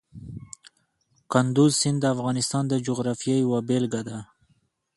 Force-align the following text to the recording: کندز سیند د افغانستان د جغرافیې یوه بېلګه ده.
کندز 1.31 1.71
سیند 1.81 1.97
د 2.01 2.05
افغانستان 2.15 2.63
د 2.67 2.73
جغرافیې 2.87 3.35
یوه 3.43 3.59
بېلګه 3.67 4.01
ده. 4.09 4.19